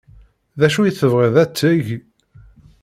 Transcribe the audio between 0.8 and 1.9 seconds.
i tebɣiḍ ad teg?